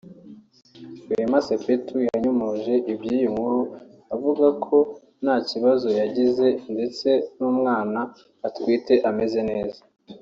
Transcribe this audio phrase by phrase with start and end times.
[1.09, 3.61] Wema Sepetu yanyomoje iby’iyi nkuru
[4.13, 4.77] avuga ko
[5.23, 7.99] nta kibazo yagize ndetse n’umwana
[8.47, 9.79] atwite ameze neza